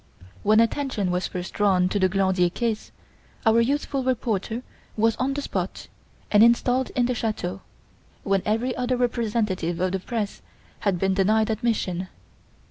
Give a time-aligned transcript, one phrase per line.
[0.41, 2.91] When attention was first drawn to the Glandier case,
[3.45, 4.63] our youthful reporter
[4.97, 5.89] was on the spot
[6.31, 7.61] and installed in the chateau,
[8.23, 10.41] when every other representative of the press
[10.79, 12.07] had been denied admission.